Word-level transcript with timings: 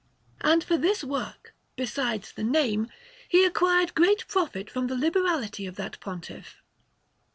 And 0.41 0.63
for 0.63 0.77
this 0.77 1.03
work, 1.03 1.53
besides 1.75 2.31
the 2.31 2.43
name, 2.43 2.89
he 3.29 3.45
acquired 3.45 3.93
great 3.93 4.27
profit 4.27 4.67
from 4.67 4.87
the 4.87 4.97
liberality 4.97 5.67
of 5.67 5.75
that 5.75 5.99
Pontiff. 5.99 6.63